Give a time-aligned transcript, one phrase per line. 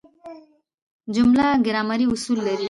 [1.15, 2.59] جمله ګرامري اصول لري.